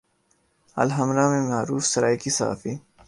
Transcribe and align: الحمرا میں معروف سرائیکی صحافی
الحمرا 0.77 1.27
میں 1.29 1.41
معروف 1.41 1.85
سرائیکی 1.85 2.29
صحافی 2.29 2.75